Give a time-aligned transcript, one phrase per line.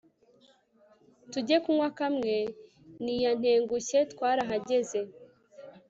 [1.31, 2.33] tujye kunywa kamwe
[3.03, 4.99] ntiya ntengushye twarahageze